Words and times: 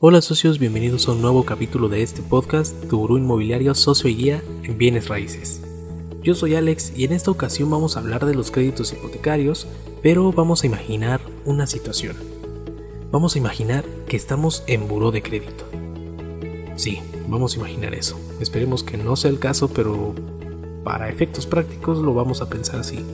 Hola 0.00 0.22
socios, 0.22 0.60
bienvenidos 0.60 1.08
a 1.08 1.10
un 1.10 1.20
nuevo 1.20 1.44
capítulo 1.44 1.88
de 1.88 2.04
este 2.04 2.22
podcast, 2.22 2.86
Tu 2.88 2.96
Gurú 2.96 3.18
Inmobiliario 3.18 3.74
Socio 3.74 4.08
y 4.08 4.14
Guía 4.14 4.44
en 4.62 4.78
Bienes 4.78 5.08
Raíces. 5.08 5.60
Yo 6.22 6.36
soy 6.36 6.54
Alex 6.54 6.92
y 6.96 7.02
en 7.02 7.12
esta 7.12 7.32
ocasión 7.32 7.68
vamos 7.68 7.96
a 7.96 7.98
hablar 7.98 8.24
de 8.24 8.36
los 8.36 8.52
créditos 8.52 8.92
hipotecarios, 8.92 9.66
pero 10.00 10.30
vamos 10.30 10.62
a 10.62 10.68
imaginar 10.68 11.20
una 11.44 11.66
situación. 11.66 12.14
Vamos 13.10 13.34
a 13.34 13.38
imaginar 13.38 13.84
que 14.06 14.16
estamos 14.16 14.62
en 14.68 14.86
buró 14.86 15.10
de 15.10 15.20
crédito. 15.20 15.64
Sí, 16.76 17.00
vamos 17.26 17.54
a 17.54 17.58
imaginar 17.58 17.92
eso. 17.92 18.20
Esperemos 18.38 18.84
que 18.84 18.98
no 18.98 19.16
sea 19.16 19.32
el 19.32 19.40
caso, 19.40 19.66
pero 19.66 20.14
para 20.84 21.08
efectos 21.08 21.48
prácticos 21.48 21.98
lo 21.98 22.14
vamos 22.14 22.40
a 22.40 22.48
pensar 22.48 22.78
así. 22.78 23.04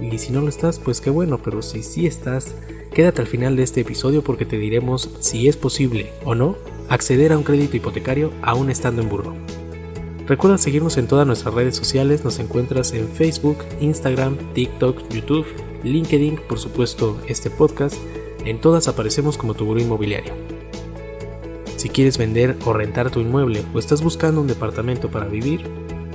Y 0.00 0.16
si 0.16 0.32
no 0.32 0.40
lo 0.40 0.48
estás, 0.48 0.78
pues 0.78 1.02
qué 1.02 1.10
bueno, 1.10 1.36
pero 1.36 1.60
si 1.60 1.82
sí 1.82 2.06
estás, 2.06 2.54
quédate 2.92 3.20
al 3.20 3.28
final 3.28 3.56
de 3.56 3.62
este 3.62 3.80
episodio 3.80 4.22
porque 4.22 4.44
te 4.44 4.58
diremos 4.58 5.10
si 5.20 5.48
es 5.48 5.56
posible 5.56 6.12
o 6.24 6.34
no 6.34 6.56
acceder 6.88 7.32
a 7.32 7.38
un 7.38 7.44
crédito 7.44 7.76
hipotecario 7.76 8.32
aún 8.42 8.70
estando 8.70 9.02
en 9.02 9.08
buró. 9.08 9.34
Recuerda 10.26 10.58
seguirnos 10.58 10.96
en 10.96 11.08
todas 11.08 11.26
nuestras 11.26 11.54
redes 11.54 11.76
sociales, 11.76 12.24
nos 12.24 12.38
encuentras 12.38 12.92
en 12.92 13.08
Facebook, 13.08 13.58
Instagram, 13.80 14.36
TikTok, 14.54 15.08
YouTube, 15.10 15.46
LinkedIn, 15.82 16.40
por 16.48 16.58
supuesto 16.58 17.20
este 17.26 17.50
podcast, 17.50 17.96
en 18.44 18.60
todas 18.60 18.88
aparecemos 18.88 19.36
como 19.36 19.54
tu 19.54 19.64
buró 19.64 19.80
inmobiliario. 19.80 20.32
Si 21.76 21.88
quieres 21.88 22.18
vender 22.18 22.56
o 22.64 22.72
rentar 22.72 23.10
tu 23.10 23.20
inmueble 23.20 23.62
o 23.72 23.78
estás 23.78 24.02
buscando 24.02 24.40
un 24.40 24.46
departamento 24.46 25.10
para 25.10 25.26
vivir, 25.26 25.62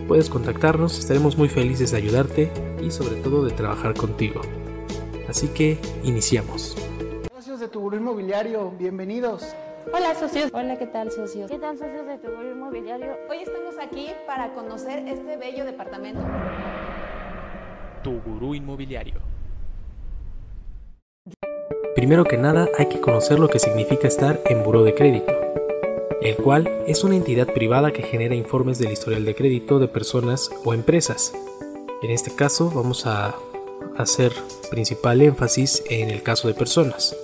puedes 0.08 0.30
contactarnos, 0.30 1.00
estaremos 1.00 1.38
muy 1.38 1.50
felices 1.50 1.92
de 1.92 1.98
ayudarte 1.98 2.52
y 2.86 2.92
sobre 2.92 3.16
todo 3.16 3.44
de 3.44 3.52
trabajar 3.52 3.96
contigo. 3.96 4.42
Así 5.28 5.48
que 5.50 5.78
iniciamos. 6.04 6.76
Socios 7.34 7.60
de 7.60 7.68
tu 7.68 7.94
inmobiliario, 7.94 8.72
bienvenidos. 8.78 9.56
Hola 9.94 10.16
socios. 10.16 10.52
Hola, 10.54 10.78
¿qué 10.78 10.88
tal 10.88 11.12
socios? 11.12 11.50
¿Qué 11.50 11.60
tal 11.60 11.78
socios 11.78 12.08
de 12.08 12.18
tu 12.18 12.30
inmobiliario? 12.30 13.18
Hoy 13.30 13.38
estamos 13.44 13.76
aquí 13.82 14.08
para 14.26 14.54
conocer 14.54 15.08
este 15.08 15.38
bello 15.38 15.66
departamento. 15.66 16.22
Tu 18.04 18.20
gurú 18.22 18.56
inmobiliario. 18.56 19.16
Primero 21.96 22.24
que 22.26 22.38
nada 22.38 22.68
hay 22.78 22.88
que 22.88 23.00
conocer 23.00 23.40
lo 23.40 23.48
que 23.48 23.60
significa 23.60 24.08
estar 24.08 24.42
en 24.46 24.64
buró 24.64 24.84
de 24.84 24.94
crédito 24.94 25.46
el 26.26 26.38
cual 26.38 26.84
es 26.88 27.04
una 27.04 27.16
entidad 27.16 27.46
privada 27.54 27.92
que 27.92 28.02
genera 28.02 28.34
informes 28.34 28.80
del 28.80 28.92
historial 28.92 29.26
de 29.26 29.36
crédito 29.36 29.78
de 29.78 29.88
personas 29.88 30.50
o 30.64 30.74
empresas. 30.74 31.34
En 32.02 32.10
este 32.10 32.34
caso 32.36 32.72
vamos 32.74 33.06
a 33.06 33.36
hacer 33.98 34.34
principal 34.70 35.22
énfasis 35.22 35.84
en 35.90 36.10
el 36.10 36.24
caso 36.24 36.48
de 36.48 36.54
personas. 36.54 37.16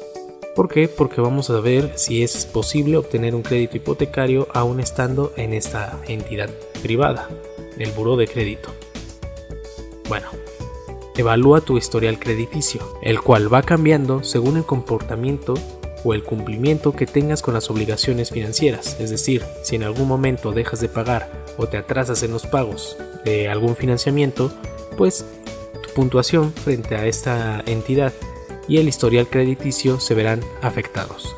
¿Por 0.56 0.68
qué? 0.68 0.90
Porque 0.90 1.22
vamos 1.22 1.50
a 1.50 1.60
ver 1.62 1.94
si 1.96 2.24
es 2.24 2.46
posible 2.46 2.98
obtener 2.98 3.36
un 3.36 3.42
crédito 3.42 3.78
hipotecario 3.78 4.48
aún 4.54 4.80
estando 4.80 5.32
en 5.38 5.54
esta 5.54 6.00
entidad 6.08 6.50
privada, 6.82 7.30
el 7.78 7.92
buró 7.92 8.18
de 8.18 8.28
crédito. 8.28 8.70
Bueno, 10.10 10.28
evalúa 11.16 11.62
tu 11.62 11.78
historial 11.78 12.20
crediticio, 12.20 12.82
el 13.02 13.22
cual 13.22 13.54
va 13.54 13.62
cambiando 13.62 14.24
según 14.24 14.58
el 14.58 14.66
comportamiento 14.66 15.54
o 16.04 16.14
el 16.14 16.24
cumplimiento 16.24 16.94
que 16.94 17.06
tengas 17.06 17.42
con 17.42 17.54
las 17.54 17.70
obligaciones 17.70 18.32
financieras, 18.32 18.98
es 19.00 19.10
decir, 19.10 19.44
si 19.64 19.76
en 19.76 19.84
algún 19.84 20.08
momento 20.08 20.52
dejas 20.52 20.82
de 20.82 20.90
pagar 20.90 21.32
o 21.58 21.68
te 21.68 21.78
atrasas 21.78 22.24
en 22.24 22.32
los 22.32 22.46
pagos 22.46 22.98
de 23.24 23.48
algún 23.48 23.76
financiamiento, 23.76 24.52
pues 24.98 25.26
puntuación 25.94 26.54
frente 26.54 26.96
a 26.96 27.06
esta 27.06 27.62
entidad 27.66 28.14
y 28.68 28.78
el 28.78 28.88
historial 28.88 29.28
crediticio 29.28 30.00
se 30.00 30.16
verán 30.16 30.42
afectados. 30.62 31.36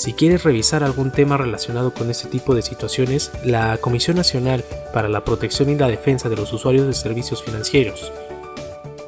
Si 0.00 0.14
quieres 0.14 0.44
revisar 0.44 0.82
algún 0.82 1.12
tema 1.12 1.36
relacionado 1.36 1.92
con 1.92 2.10
este 2.10 2.26
tipo 2.28 2.54
de 2.54 2.62
situaciones, 2.62 3.30
la 3.44 3.76
Comisión 3.76 4.16
Nacional 4.16 4.64
para 4.94 5.10
la 5.10 5.24
Protección 5.24 5.68
y 5.68 5.74
la 5.74 5.88
Defensa 5.88 6.30
de 6.30 6.36
los 6.36 6.50
Usuarios 6.54 6.86
de 6.86 6.94
Servicios 6.94 7.42
Financieros, 7.42 8.10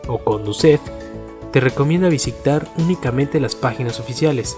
o 0.06 0.18
CONDUCEF, 0.18 0.80
te 1.50 1.60
recomienda 1.60 2.10
visitar 2.10 2.68
únicamente 2.76 3.40
las 3.40 3.54
páginas 3.54 4.00
oficiales. 4.00 4.54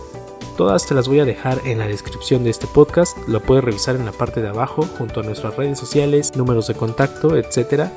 Todas 0.56 0.86
te 0.86 0.94
las 0.94 1.06
voy 1.06 1.20
a 1.20 1.24
dejar 1.24 1.60
en 1.66 1.78
la 1.78 1.86
descripción 1.86 2.42
de 2.42 2.50
este 2.50 2.66
podcast, 2.66 3.16
lo 3.28 3.40
puedes 3.40 3.62
revisar 3.62 3.94
en 3.94 4.04
la 4.04 4.10
parte 4.10 4.42
de 4.42 4.48
abajo 4.48 4.82
junto 4.98 5.20
a 5.20 5.22
nuestras 5.22 5.56
redes 5.56 5.78
sociales, 5.78 6.34
números 6.34 6.66
de 6.66 6.74
contacto, 6.74 7.36
etc. 7.36 7.90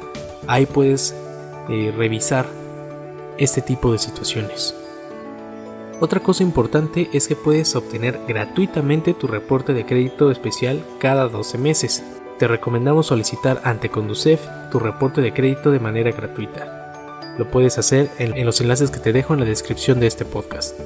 Ahí 0.47 0.67
puedes 0.67 1.15
revisar 1.67 2.45
este 3.37 3.61
tipo 3.61 3.91
de 3.91 3.99
situaciones. 3.99 4.75
Otra 5.99 6.19
cosa 6.19 6.43
importante 6.43 7.09
es 7.11 7.27
que 7.27 7.35
puedes 7.35 7.75
obtener 7.75 8.19
gratuitamente 8.27 9.15
tu 9.15 9.25
reporte 9.25 9.73
de 9.73 9.85
crédito 9.85 10.29
especial 10.29 10.83
cada 10.99 11.27
12 11.27 11.57
meses. 11.57 12.03
Te 12.37 12.47
recomendamos 12.47 13.07
solicitar 13.07 13.61
ante 13.63 13.89
Conducef 13.89 14.39
tu 14.71 14.77
reporte 14.77 15.21
de 15.21 15.33
crédito 15.33 15.71
de 15.71 15.79
manera 15.79 16.11
gratuita. 16.11 17.35
Lo 17.39 17.49
puedes 17.49 17.79
hacer 17.79 18.11
en, 18.19 18.45
los 18.45 18.61
enlaces 18.61 18.91
que 18.91 18.99
te 18.99 19.11
dejo 19.11 19.33
en 19.33 19.39
la 19.39 19.45
descripción 19.47 19.99
de 19.99 20.05
este 20.05 20.23
podcast. 20.23 20.79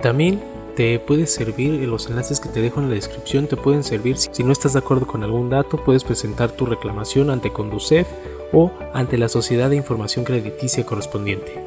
También 0.00 0.42
te 0.74 0.98
puede 0.98 1.26
servir, 1.26 1.86
los 1.86 2.08
enlaces 2.08 2.40
que 2.40 2.48
te 2.48 2.60
dejo 2.60 2.80
en 2.80 2.88
la 2.88 2.94
descripción 2.94 3.46
te 3.46 3.56
pueden 3.56 3.84
servir 3.84 4.16
si 4.16 4.42
no 4.42 4.52
estás 4.52 4.72
de 4.72 4.78
acuerdo 4.78 5.06
con 5.06 5.22
algún 5.22 5.50
dato, 5.50 5.76
puedes 5.76 6.04
presentar 6.04 6.52
tu 6.52 6.66
reclamación 6.66 7.30
ante 7.30 7.52
Conducef 7.52 8.08
o 8.52 8.72
ante 8.94 9.18
la 9.18 9.28
Sociedad 9.28 9.70
de 9.70 9.76
Información 9.76 10.24
Crediticia 10.24 10.84
correspondiente. 10.84 11.62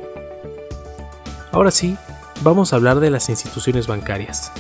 Ahora 1.52 1.72
sí, 1.72 1.96
vamos 2.42 2.74
a 2.74 2.78
hablar 2.78 3.00
de 3.00 3.10
las 3.10 3.30
instituciones 3.30 3.88
bancarias. 3.88 4.52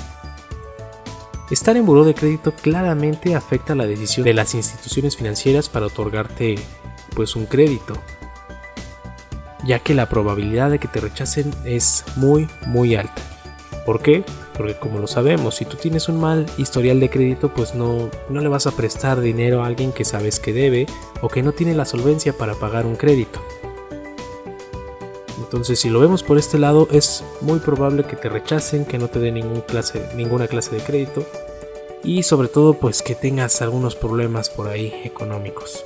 Estar 1.51 1.77
en 1.77 1.85
buró 1.85 2.03
de 2.03 2.15
crédito 2.15 2.53
claramente 2.53 3.35
afecta 3.35 3.75
la 3.75 3.85
decisión 3.85 4.25
de 4.25 4.33
las 4.33 4.55
instituciones 4.55 5.15
financieras 5.15 5.69
para 5.69 5.87
otorgarte 5.87 6.55
pues 7.15 7.35
un 7.35 7.45
crédito, 7.45 7.95
ya 9.63 9.79
que 9.79 9.93
la 9.93 10.09
probabilidad 10.09 10.71
de 10.71 10.79
que 10.79 10.87
te 10.87 10.99
rechacen 10.99 11.53
es 11.63 12.03
muy 12.15 12.47
muy 12.65 12.95
alta. 12.95 13.34
¿Por 13.85 14.01
qué? 14.01 14.23
Porque 14.57 14.73
como 14.75 14.99
lo 14.99 15.07
sabemos, 15.07 15.55
si 15.55 15.65
tú 15.65 15.77
tienes 15.77 16.09
un 16.09 16.19
mal 16.19 16.45
historial 16.57 16.99
de 16.99 17.09
crédito, 17.09 17.53
pues 17.53 17.75
no, 17.75 18.09
no 18.29 18.41
le 18.41 18.49
vas 18.49 18.65
a 18.65 18.71
prestar 18.71 19.21
dinero 19.21 19.61
a 19.61 19.67
alguien 19.67 19.91
que 19.91 20.05
sabes 20.05 20.39
que 20.39 20.53
debe 20.53 20.87
o 21.21 21.29
que 21.29 21.43
no 21.43 21.51
tiene 21.51 21.75
la 21.75 21.85
solvencia 21.85 22.33
para 22.33 22.55
pagar 22.55 22.85
un 22.85 22.95
crédito. 22.95 23.39
Entonces, 25.37 25.79
si 25.79 25.89
lo 25.89 25.99
vemos 25.99 26.23
por 26.23 26.39
este 26.39 26.57
lado, 26.57 26.87
es 26.91 27.23
muy 27.41 27.59
probable 27.59 28.03
que 28.03 28.15
te 28.15 28.29
rechacen, 28.29 28.85
que 28.85 28.97
no 28.97 29.07
te 29.07 29.19
den 29.19 29.61
clase, 29.67 30.09
ninguna 30.15 30.47
clase 30.47 30.75
de 30.75 30.81
crédito 30.81 31.23
y 32.03 32.23
sobre 32.23 32.47
todo 32.47 32.75
pues 32.75 33.01
que 33.01 33.15
tengas 33.15 33.61
algunos 33.61 33.95
problemas 33.95 34.49
por 34.49 34.67
ahí 34.67 35.01
económicos. 35.03 35.83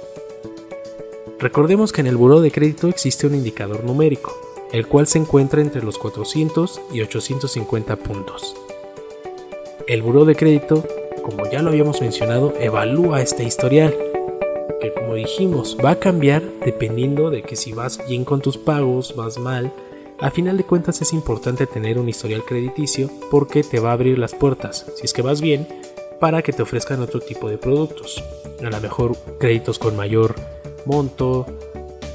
Recordemos 1.39 1.93
que 1.93 2.01
en 2.01 2.07
el 2.07 2.17
buró 2.17 2.41
de 2.41 2.51
crédito 2.51 2.89
existe 2.89 3.25
un 3.25 3.35
indicador 3.35 3.83
numérico, 3.83 4.38
el 4.72 4.88
cual 4.88 5.07
se 5.07 5.19
encuentra 5.19 5.62
entre 5.62 5.84
los 5.84 5.97
400 5.97 6.81
y 6.94 7.02
850 7.02 7.96
puntos. 7.97 8.56
El 9.88 10.02
buró 10.02 10.25
de 10.25 10.35
crédito, 10.35 10.84
como 11.24 11.50
ya 11.50 11.62
lo 11.62 11.69
habíamos 11.69 12.02
mencionado, 12.02 12.53
evalúa 12.59 13.22
este 13.22 13.44
historial, 13.44 13.96
que 14.80 14.94
como 14.94 15.16
dijimos 15.16 15.78
va 15.84 15.91
a 15.91 16.00
cambiar 16.00 16.44
dependiendo 16.63 17.30
de 17.30 17.41
que 17.41 17.56
si 17.56 17.74
vas 17.74 18.00
bien 18.07 18.24
con 18.24 18.41
tus 18.41 18.57
pagos, 18.57 19.16
vas 19.16 19.38
mal. 19.40 19.72
A 20.19 20.31
final 20.31 20.57
de 20.57 20.63
cuentas 20.63 21.01
es 21.01 21.13
importante 21.13 21.66
tener 21.66 21.97
un 21.97 22.09
historial 22.09 22.44
crediticio 22.44 23.09
porque 23.31 23.63
te 23.63 23.80
va 23.80 23.90
a 23.90 23.94
abrir 23.94 24.19
las 24.19 24.36
puertas, 24.36 24.86
si 24.96 25.06
es 25.06 25.13
que 25.13 25.22
vas 25.22 25.41
bien, 25.41 25.68
para 26.19 26.41
que 26.41 26.53
te 26.53 26.62
ofrezcan 26.62 27.01
otro 27.01 27.19
tipo 27.19 27.50
de 27.50 27.57
productos. 27.57 28.24
A 28.63 28.69
lo 28.69 28.80
mejor 28.81 29.16
créditos 29.40 29.80
con 29.80 29.96
mayor 29.96 30.36
monto 30.86 31.46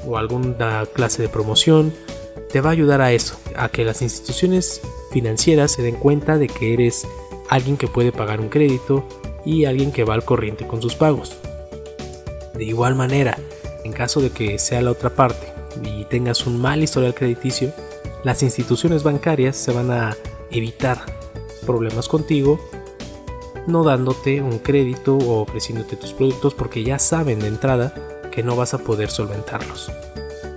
o 0.07 0.17
alguna 0.17 0.85
clase 0.85 1.23
de 1.23 1.29
promoción, 1.29 1.93
te 2.55 2.61
va 2.61 2.69
a 2.69 2.71
ayudar 2.71 3.01
a 3.01 3.11
eso, 3.11 3.37
a 3.57 3.67
que 3.67 3.83
las 3.83 4.01
instituciones 4.01 4.79
financieras 5.11 5.73
se 5.73 5.81
den 5.81 5.97
cuenta 5.97 6.37
de 6.37 6.47
que 6.47 6.73
eres 6.73 7.05
alguien 7.49 7.75
que 7.75 7.89
puede 7.89 8.13
pagar 8.13 8.39
un 8.39 8.47
crédito 8.47 9.05
y 9.43 9.65
alguien 9.65 9.91
que 9.91 10.05
va 10.05 10.13
al 10.13 10.23
corriente 10.23 10.65
con 10.65 10.81
sus 10.81 10.95
pagos. 10.95 11.35
De 12.53 12.63
igual 12.63 12.95
manera, 12.95 13.37
en 13.83 13.91
caso 13.91 14.21
de 14.21 14.29
que 14.29 14.57
sea 14.57 14.81
la 14.81 14.91
otra 14.91 15.09
parte 15.09 15.51
y 15.83 16.05
tengas 16.05 16.47
un 16.47 16.61
mal 16.61 16.81
historial 16.81 17.13
crediticio, 17.13 17.73
las 18.23 18.41
instituciones 18.41 19.03
bancarias 19.03 19.57
se 19.57 19.73
van 19.73 19.91
a 19.91 20.15
evitar 20.49 21.01
problemas 21.65 22.07
contigo, 22.07 22.57
no 23.67 23.83
dándote 23.83 24.41
un 24.41 24.59
crédito 24.59 25.17
o 25.17 25.41
ofreciéndote 25.41 25.97
tus 25.97 26.13
productos 26.13 26.53
porque 26.53 26.85
ya 26.85 26.99
saben 26.99 27.39
de 27.39 27.47
entrada 27.47 27.93
que 28.31 28.43
no 28.43 28.55
vas 28.55 28.73
a 28.73 28.77
poder 28.77 29.11
solventarlos. 29.11 29.91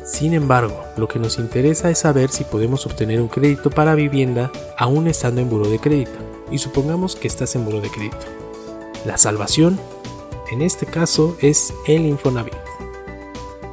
Sin 0.08 0.32
embargo, 0.32 0.84
lo 0.96 1.06
que 1.06 1.18
nos 1.18 1.38
interesa 1.38 1.90
es 1.90 1.98
saber 1.98 2.30
si 2.30 2.42
podemos 2.44 2.86
obtener 2.86 3.20
un 3.20 3.28
crédito 3.28 3.68
para 3.68 3.94
vivienda 3.94 4.50
aún 4.78 5.06
estando 5.06 5.42
en 5.42 5.50
buro 5.50 5.68
de 5.68 5.78
crédito, 5.78 6.18
y 6.50 6.56
supongamos 6.56 7.14
que 7.14 7.28
estás 7.28 7.54
en 7.54 7.66
buro 7.66 7.82
de 7.82 7.90
crédito. 7.90 8.24
La 9.04 9.18
salvación, 9.18 9.78
en 10.50 10.62
este 10.62 10.86
caso, 10.86 11.36
es 11.42 11.74
el 11.86 12.06
Infonavit. 12.06 12.54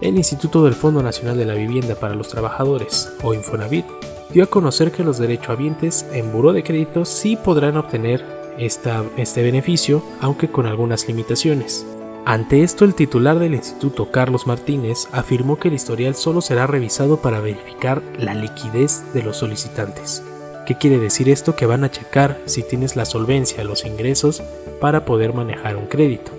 El 0.01 0.17
Instituto 0.17 0.65
del 0.65 0.73
Fondo 0.73 1.01
Nacional 1.01 1.37
de 1.37 1.45
la 1.45 1.53
Vivienda 1.53 1.95
para 1.95 2.15
los 2.15 2.27
Trabajadores, 2.27 3.13
o 3.23 3.33
Infonavit, 3.33 3.85
dio 4.33 4.43
a 4.43 4.47
conocer 4.47 4.91
que 4.91 5.05
los 5.05 5.17
derechohabientes 5.17 6.05
en 6.11 6.33
buró 6.33 6.51
de 6.51 6.63
crédito 6.63 7.05
sí 7.05 7.37
podrán 7.37 7.77
obtener 7.77 8.25
este 8.57 9.41
beneficio, 9.41 10.03
aunque 10.19 10.51
con 10.51 10.65
algunas 10.65 11.07
limitaciones. 11.07 11.85
Ante 12.27 12.63
esto, 12.63 12.85
el 12.85 12.95
titular 12.95 13.37
del 13.37 13.53
instituto, 13.53 14.09
Carlos 14.09 14.47
Martínez, 14.47 15.07
afirmó 15.11 15.59
que 15.59 15.67
el 15.67 15.75
historial 15.75 16.15
solo 16.15 16.41
será 16.41 16.65
revisado 16.65 17.17
para 17.17 17.39
verificar 17.39 18.01
la 18.17 18.33
liquidez 18.33 19.03
de 19.13 19.21
los 19.21 19.37
solicitantes. 19.37 20.23
¿Qué 20.65 20.75
quiere 20.75 20.97
decir 20.97 21.29
esto? 21.29 21.55
Que 21.55 21.67
van 21.67 21.83
a 21.83 21.91
checar 21.91 22.41
si 22.45 22.63
tienes 22.63 22.95
la 22.95 23.05
solvencia, 23.05 23.63
los 23.63 23.85
ingresos 23.85 24.41
para 24.81 25.05
poder 25.05 25.33
manejar 25.35 25.77
un 25.77 25.85
crédito. 25.85 26.31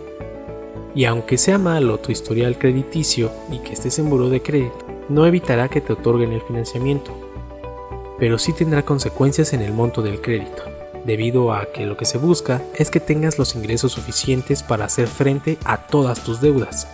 Y 0.97 1.05
aunque 1.05 1.38
sea 1.38 1.56
malo 1.56 1.99
tu 1.99 2.11
historial 2.11 2.59
crediticio 2.59 3.31
y 3.53 3.59
que 3.59 3.75
estés 3.75 4.00
en 4.00 4.11
buró 4.11 4.29
de 4.29 4.43
crédito, 4.43 4.85
no 5.09 5.25
evitará 5.25 5.69
que 5.69 5.81
te 5.81 5.93
otorguen 5.93 6.32
el 6.32 6.41
financiamiento, 6.41 7.12
pero 8.19 8.39
sí 8.39 8.53
tendrá 8.53 8.85
consecuencias 8.85 9.53
en 9.53 9.62
el 9.62 9.73
monto 9.73 10.03
del 10.03 10.21
crédito, 10.21 10.65
debido 11.06 11.55
a 11.55 11.67
que 11.73 11.87
lo 11.87 11.97
que 11.97 12.05
se 12.05 12.19
busca 12.19 12.62
es 12.75 12.91
que 12.91 13.00
tengas 13.00 13.38
los 13.38 13.55
ingresos 13.55 13.93
suficientes 13.93 14.62
para 14.62 14.85
hacer 14.85 15.06
frente 15.06 15.56
a 15.64 15.87
todas 15.87 16.25
tus 16.25 16.41
deudas, 16.41 16.88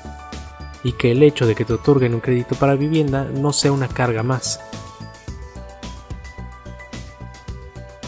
y 0.85 0.93
que 0.93 1.11
el 1.12 1.23
hecho 1.23 1.47
de 1.47 1.55
que 1.55 1.64
te 1.64 1.73
otorguen 1.73 2.14
un 2.14 2.20
crédito 2.20 2.55
para 2.55 2.75
vivienda 2.75 3.25
no 3.25 3.53
sea 3.53 3.73
una 3.73 3.88
carga 3.88 4.23
más. 4.23 4.61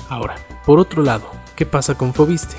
Ahora, 0.09 0.37
por 0.67 0.79
otro 0.79 1.03
lado, 1.03 1.31
¿qué 1.57 1.67
pasa 1.67 1.97
con 1.97 2.15
Fobiste? 2.15 2.57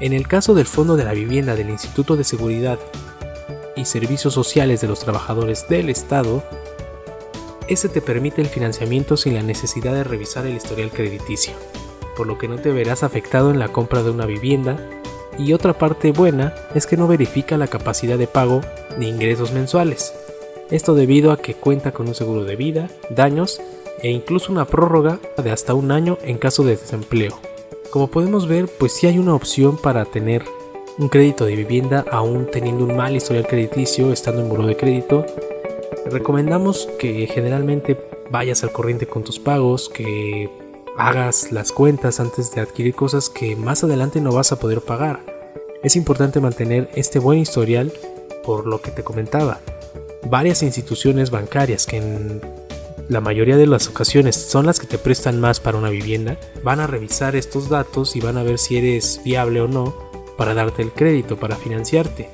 En 0.00 0.12
el 0.12 0.26
caso 0.26 0.54
del 0.54 0.66
Fondo 0.66 0.96
de 0.96 1.04
la 1.04 1.12
Vivienda 1.12 1.54
del 1.54 1.70
Instituto 1.70 2.16
de 2.16 2.24
Seguridad 2.24 2.78
y 3.76 3.84
Servicios 3.84 4.34
Sociales 4.34 4.80
de 4.80 4.88
los 4.88 4.98
Trabajadores 5.00 5.68
del 5.68 5.88
Estado, 5.88 6.42
ese 7.68 7.88
te 7.88 8.00
permite 8.00 8.42
el 8.42 8.48
financiamiento 8.48 9.16
sin 9.16 9.34
la 9.34 9.42
necesidad 9.42 9.94
de 9.94 10.02
revisar 10.02 10.44
el 10.46 10.56
historial 10.56 10.90
crediticio, 10.90 11.54
por 12.16 12.26
lo 12.26 12.38
que 12.38 12.48
no 12.48 12.56
te 12.56 12.70
verás 12.70 13.02
afectado 13.02 13.50
en 13.50 13.58
la 13.58 13.68
compra 13.68 14.02
de 14.02 14.10
una 14.10 14.26
vivienda, 14.26 14.78
y 15.38 15.52
otra 15.52 15.72
parte 15.72 16.12
buena 16.12 16.54
es 16.74 16.86
que 16.86 16.96
no 16.96 17.08
verifica 17.08 17.56
la 17.56 17.66
capacidad 17.66 18.18
de 18.18 18.26
pago 18.26 18.60
ni 18.98 19.08
ingresos 19.08 19.52
mensuales. 19.52 20.14
Esto 20.70 20.94
debido 20.94 21.32
a 21.32 21.38
que 21.38 21.54
cuenta 21.54 21.92
con 21.92 22.08
un 22.08 22.14
seguro 22.14 22.44
de 22.44 22.56
vida, 22.56 22.88
daños 23.10 23.60
e 24.02 24.10
incluso 24.10 24.52
una 24.52 24.66
prórroga 24.66 25.18
de 25.42 25.50
hasta 25.50 25.74
un 25.74 25.90
año 25.90 26.18
en 26.22 26.38
caso 26.38 26.64
de 26.64 26.76
desempleo. 26.76 27.38
Como 27.90 28.08
podemos 28.08 28.48
ver, 28.48 28.68
pues 28.78 28.92
sí 28.92 29.06
hay 29.06 29.18
una 29.18 29.34
opción 29.34 29.76
para 29.76 30.04
tener 30.04 30.44
un 30.98 31.08
crédito 31.08 31.44
de 31.44 31.56
vivienda 31.56 32.04
aún 32.10 32.46
teniendo 32.50 32.84
un 32.84 32.96
mal 32.96 33.14
historial 33.16 33.46
crediticio 33.46 34.12
estando 34.12 34.42
en 34.42 34.48
buro 34.48 34.66
de 34.66 34.76
crédito. 34.76 35.26
Recomendamos 36.06 36.88
que 36.98 37.26
generalmente 37.26 37.98
vayas 38.30 38.62
al 38.62 38.72
corriente 38.72 39.06
con 39.06 39.24
tus 39.24 39.38
pagos, 39.38 39.88
que 39.88 40.50
hagas 40.96 41.52
las 41.52 41.72
cuentas 41.72 42.20
antes 42.20 42.54
de 42.54 42.60
adquirir 42.60 42.94
cosas 42.94 43.30
que 43.30 43.56
más 43.56 43.82
adelante 43.84 44.20
no 44.20 44.32
vas 44.32 44.52
a 44.52 44.58
poder 44.58 44.80
pagar. 44.80 45.20
Es 45.82 45.96
importante 45.96 46.40
mantener 46.40 46.90
este 46.94 47.18
buen 47.18 47.38
historial 47.38 47.92
por 48.44 48.66
lo 48.66 48.80
que 48.80 48.90
te 48.90 49.02
comentaba. 49.02 49.60
Varias 50.28 50.62
instituciones 50.62 51.30
bancarias 51.30 51.86
que 51.86 51.96
en 51.98 52.40
la 53.08 53.20
mayoría 53.20 53.56
de 53.56 53.66
las 53.66 53.88
ocasiones 53.88 54.36
son 54.36 54.66
las 54.66 54.78
que 54.78 54.86
te 54.86 54.98
prestan 54.98 55.40
más 55.40 55.60
para 55.60 55.78
una 55.78 55.90
vivienda, 55.90 56.38
van 56.62 56.80
a 56.80 56.86
revisar 56.86 57.36
estos 57.36 57.68
datos 57.68 58.14
y 58.16 58.20
van 58.20 58.36
a 58.36 58.42
ver 58.42 58.58
si 58.58 58.76
eres 58.76 59.20
viable 59.24 59.60
o 59.60 59.68
no 59.68 59.94
para 60.36 60.54
darte 60.54 60.82
el 60.82 60.92
crédito, 60.92 61.36
para 61.36 61.56
financiarte. 61.56 62.30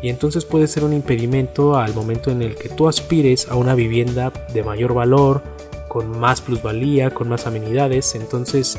Y 0.00 0.08
entonces 0.08 0.44
puede 0.44 0.68
ser 0.68 0.84
un 0.84 0.92
impedimento 0.92 1.76
al 1.76 1.94
momento 1.94 2.30
en 2.30 2.42
el 2.42 2.54
que 2.54 2.68
tú 2.68 2.88
aspires 2.88 3.48
a 3.48 3.56
una 3.56 3.74
vivienda 3.74 4.32
de 4.52 4.62
mayor 4.62 4.94
valor, 4.94 5.42
con 5.88 6.18
más 6.18 6.40
plusvalía, 6.40 7.10
con 7.10 7.28
más 7.28 7.46
amenidades. 7.46 8.14
Entonces, 8.14 8.78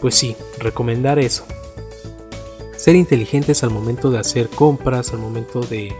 pues 0.00 0.14
sí, 0.14 0.36
recomendar 0.58 1.18
eso. 1.18 1.44
Ser 2.76 2.96
inteligentes 2.96 3.62
al 3.62 3.70
momento 3.70 4.10
de 4.10 4.18
hacer 4.18 4.48
compras, 4.48 5.12
al 5.12 5.20
momento 5.20 5.60
de 5.60 5.94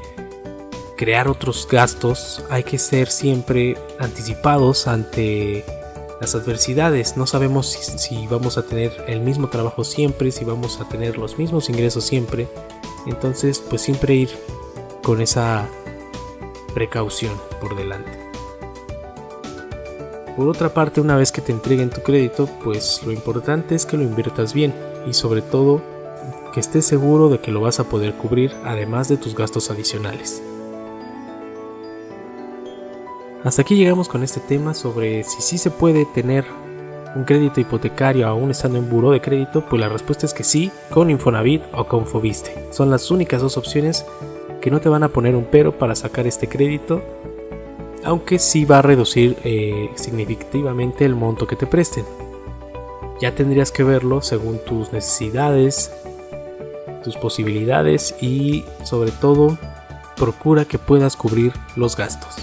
crear 0.96 1.28
otros 1.28 1.66
gastos, 1.70 2.44
hay 2.50 2.64
que 2.64 2.78
ser 2.78 3.08
siempre 3.08 3.76
anticipados 3.98 4.86
ante 4.86 5.64
las 6.20 6.34
adversidades. 6.34 7.16
No 7.16 7.26
sabemos 7.26 7.66
si, 7.68 8.26
vamos 8.28 8.58
a 8.58 8.62
tener 8.62 9.04
el 9.08 9.20
mismo 9.20 9.48
trabajo 9.48 9.84
siempre, 9.84 10.30
si 10.30 10.44
vamos 10.44 10.80
a 10.80 10.88
tener 10.88 11.18
los 11.18 11.38
mismos 11.38 11.68
ingresos 11.68 12.04
siempre. 12.04 12.48
Entonces, 13.06 13.58
pues 13.58 13.82
siempre 13.82 14.14
ir 14.14 14.30
con 15.02 15.20
esa 15.20 15.68
precaución 16.74 17.34
por 17.60 17.76
delante. 17.76 18.31
Por 20.37 20.49
otra 20.49 20.73
parte, 20.73 21.00
una 21.00 21.17
vez 21.17 21.31
que 21.31 21.43
te 21.43 21.52
entreguen 21.52 21.90
tu 21.90 22.00
crédito, 22.00 22.49
pues 22.64 23.02
lo 23.05 23.12
importante 23.12 23.75
es 23.75 23.84
que 23.84 23.99
lo 23.99 24.02
inviertas 24.02 24.55
bien 24.55 24.73
y 25.06 25.12
sobre 25.12 25.43
todo 25.43 25.82
que 26.55 26.61
estés 26.61 26.87
seguro 26.87 27.29
de 27.29 27.38
que 27.38 27.50
lo 27.50 27.61
vas 27.61 27.81
a 27.81 27.84
poder 27.84 28.14
cubrir 28.14 28.52
además 28.64 29.08
de 29.08 29.19
tus 29.19 29.34
gastos 29.34 29.70
adicionales. 29.70 30.43
Hasta 33.44 33.62
aquí 33.62 33.75
llegamos 33.75 34.08
con 34.08 34.23
este 34.23 34.40
tema 34.40 34.73
sobre 34.73 35.25
si 35.25 35.43
sí 35.43 35.58
se 35.58 35.70
puede 35.70 36.06
tener 36.06 36.44
un 37.14 37.25
crédito 37.25 37.61
hipotecario 37.61 38.26
aún 38.26 38.50
estando 38.50 38.78
en 38.78 38.88
buró 38.88 39.11
de 39.11 39.20
crédito, 39.20 39.67
pues 39.69 39.81
la 39.81 39.88
respuesta 39.88 40.25
es 40.25 40.32
que 40.32 40.44
sí, 40.44 40.70
con 40.90 41.11
Infonavit 41.11 41.62
o 41.75 41.87
con 41.87 42.06
Fobiste. 42.06 42.69
Son 42.70 42.90
las 42.90 43.11
únicas 43.11 43.43
dos 43.43 43.56
opciones 43.58 44.06
que 44.61 44.70
no 44.70 44.81
te 44.81 44.88
van 44.88 45.02
a 45.02 45.08
poner 45.08 45.35
un 45.35 45.44
pero 45.44 45.76
para 45.76 45.94
sacar 45.94 46.26
este 46.26 46.49
crédito, 46.49 47.02
aunque 48.04 48.38
sí 48.38 48.64
va 48.64 48.78
a 48.78 48.82
reducir 48.82 49.37
eh, 49.44 49.90
significativamente 49.94 51.04
el 51.04 51.14
monto 51.14 51.46
que 51.46 51.56
te 51.56 51.66
presten. 51.66 52.04
Ya 53.20 53.34
tendrías 53.34 53.70
que 53.70 53.84
verlo 53.84 54.22
según 54.22 54.58
tus 54.64 54.93
necesidades, 54.93 55.93
tus 57.04 57.16
posibilidades 57.16 58.14
y 58.20 58.64
sobre 58.84 59.10
todo 59.12 59.58
procura 60.16 60.64
que 60.64 60.78
puedas 60.78 61.16
cubrir 61.16 61.52
los 61.76 61.96
gastos. 61.96 62.37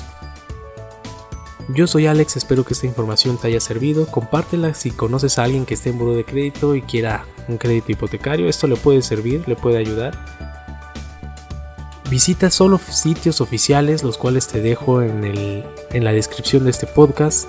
Yo 1.72 1.86
soy 1.86 2.08
Alex, 2.08 2.36
espero 2.36 2.64
que 2.64 2.74
esta 2.74 2.88
información 2.88 3.38
te 3.38 3.48
haya 3.48 3.60
servido. 3.60 4.08
Compártela 4.08 4.74
si 4.74 4.90
conoces 4.90 5.38
a 5.38 5.44
alguien 5.44 5.68
que 5.68 5.76
esté 5.76 5.92
en 5.92 6.00
buro 6.00 6.16
de 6.16 6.26
crédito 6.26 6.74
y 6.74 6.82
quiera 6.82 7.26
un 7.48 7.58
crédito 7.58 7.92
hipotecario. 7.92 8.50
Esto 8.50 8.66
le 8.66 8.76
puede 8.76 9.04
servir, 9.04 9.48
le 9.48 9.56
puede 9.56 9.78
ayudar. 9.78 10.49
Visita 12.10 12.50
solo 12.50 12.80
sitios 12.80 13.40
oficiales, 13.40 14.04
los 14.04 14.18
cuales 14.18 14.48
te 14.48 14.62
dejo 14.62 15.04
en, 15.04 15.24
el, 15.24 15.64
en 15.92 16.04
la 16.04 16.12
descripción 16.12 16.64
de 16.64 16.72
este 16.72 16.88
podcast. 16.88 17.48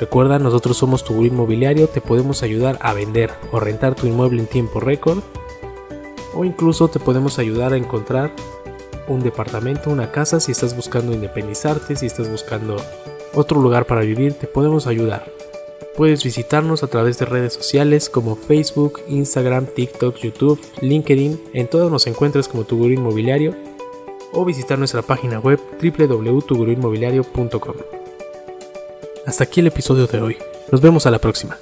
Recuerda, 0.00 0.40
nosotros 0.40 0.78
somos 0.78 1.04
tu 1.04 1.24
inmobiliario, 1.24 1.86
te 1.86 2.00
podemos 2.00 2.42
ayudar 2.42 2.76
a 2.80 2.92
vender 2.92 3.30
o 3.52 3.60
rentar 3.60 3.94
tu 3.94 4.08
inmueble 4.08 4.40
en 4.40 4.48
tiempo 4.48 4.80
récord. 4.80 5.22
O 6.34 6.44
incluso 6.44 6.88
te 6.88 6.98
podemos 6.98 7.38
ayudar 7.38 7.72
a 7.72 7.76
encontrar 7.76 8.32
un 9.06 9.20
departamento, 9.20 9.90
una 9.90 10.10
casa 10.10 10.40
si 10.40 10.50
estás 10.50 10.74
buscando 10.74 11.12
independizarte, 11.12 11.94
si 11.94 12.06
estás 12.06 12.28
buscando 12.28 12.78
otro 13.34 13.60
lugar 13.60 13.86
para 13.86 14.00
vivir, 14.00 14.34
te 14.34 14.48
podemos 14.48 14.88
ayudar. 14.88 15.30
Puedes 15.96 16.24
visitarnos 16.24 16.82
a 16.82 16.88
través 16.88 17.18
de 17.18 17.26
redes 17.26 17.52
sociales 17.52 18.08
como 18.08 18.34
Facebook, 18.34 19.02
Instagram, 19.06 19.66
TikTok, 19.66 20.16
YouTube, 20.16 20.60
LinkedIn, 20.80 21.40
en 21.52 21.68
todos 21.68 21.92
nos 21.92 22.08
encuentras 22.08 22.48
como 22.48 22.64
Tu 22.64 22.88
Inmobiliario 22.88 23.69
o 24.32 24.44
visitar 24.44 24.78
nuestra 24.78 25.02
página 25.02 25.38
web 25.38 25.60
www.tuguruinmobiliario.com. 25.80 27.74
Hasta 29.26 29.44
aquí 29.44 29.60
el 29.60 29.66
episodio 29.68 30.06
de 30.06 30.20
hoy. 30.20 30.36
Nos 30.70 30.80
vemos 30.80 31.06
a 31.06 31.10
la 31.10 31.18
próxima. 31.18 31.58